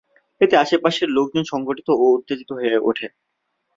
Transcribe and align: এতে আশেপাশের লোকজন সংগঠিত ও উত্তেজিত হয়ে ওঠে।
এতে 0.41 0.55
আশেপাশের 0.57 1.09
লোকজন 1.09 1.43
সংগঠিত 1.51 1.87
ও 1.95 2.05
উত্তেজিত 2.15 2.49
হয়ে 2.57 2.75
ওঠে। 2.89 3.07